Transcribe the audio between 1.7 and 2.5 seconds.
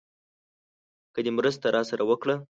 راسره وکړه.